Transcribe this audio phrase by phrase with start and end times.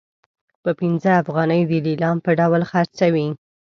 [0.63, 3.27] په پنځه افغانۍ د لیلام په ډول خرڅوي.